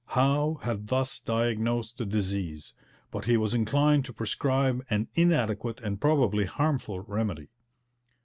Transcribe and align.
Howe 0.07 0.57
had 0.63 0.87
thus 0.87 1.19
diagnosed 1.19 1.99
the 1.99 2.07
disease, 2.07 2.73
but 3.11 3.25
he 3.25 3.37
was 3.37 3.53
inclined 3.53 4.03
to 4.05 4.13
prescribe 4.13 4.83
an 4.89 5.07
inadequate 5.13 5.79
and 5.81 6.01
probably 6.01 6.45
harmful 6.45 7.01
remedy. 7.01 7.49